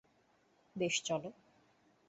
বেশ, 0.75 0.95
চলো। 1.03 1.31